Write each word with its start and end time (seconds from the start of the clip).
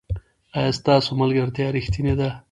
ایا 0.57 0.71
ستاسو 0.79 1.09
ملګرتیا 1.21 1.67
ریښتینې 1.77 2.13
ده؟ 2.19 2.29